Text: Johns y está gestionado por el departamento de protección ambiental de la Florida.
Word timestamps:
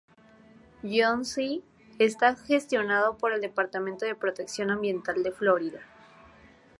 Johns 0.81 1.37
y 1.37 1.63
está 1.99 2.35
gestionado 2.35 3.19
por 3.19 3.33
el 3.33 3.41
departamento 3.41 4.03
de 4.03 4.15
protección 4.15 4.71
ambiental 4.71 5.21
de 5.21 5.29
la 5.29 5.35
Florida. 5.35 5.79